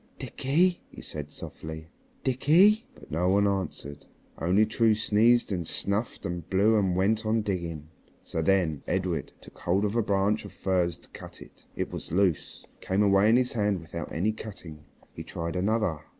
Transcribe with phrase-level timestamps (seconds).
[0.17, 1.85] "Dickie," he said softly,
[2.23, 4.03] "Dickie." But no one answered.
[4.39, 7.87] Only True sneezed and snuffed and blew and went on digging.
[8.23, 11.93] So then Edred took hold of a branch of furze to cut it, and it
[11.93, 14.85] was loose and came away in his hand without any cutting.
[15.13, 15.99] He tried another.